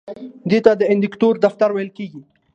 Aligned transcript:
دې 0.49 0.59
ته 0.65 0.71
د 0.79 0.81
اندیکاتور 0.93 1.33
دفتر 1.45 1.69
ویل 1.71 1.89
کیږي. 1.97 2.21